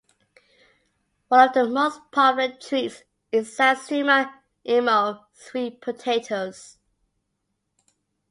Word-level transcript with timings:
One 1.27 1.49
of 1.49 1.53
the 1.53 1.69
most 1.69 1.99
popular 2.09 2.57
treats 2.57 3.03
is 3.31 3.55
satsuma 3.55 4.41
imo, 4.67 5.27
sweet 5.31 5.79
potatoes. 5.79 6.77